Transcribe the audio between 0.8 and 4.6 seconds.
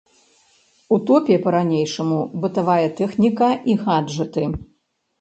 У топе па-ранейшаму бытавая тэхніка і гаджэты.